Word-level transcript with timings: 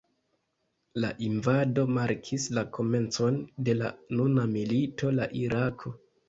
La 1.03 1.09
invado 1.27 1.83
markis 1.97 2.47
la 2.59 2.63
komencon 2.79 3.37
de 3.69 3.77
la 3.83 3.93
nuna 4.21 4.47
milito 4.57 5.13
de 5.21 5.29
Irako. 5.45 5.95